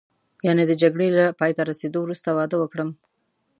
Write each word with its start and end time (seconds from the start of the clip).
یعنې 0.45 0.63
د 0.67 0.73
جګړې 0.81 1.07
له 1.17 1.25
پایته 1.39 1.61
رسېدو 1.71 1.99
وروسته 2.01 2.29
واده 2.37 2.57
وکړم. 2.59 2.89